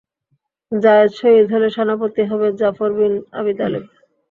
[0.71, 3.83] যায়েদ শহীদ হলে সেনাপতি হবে জাফর বিন আবী তালেব।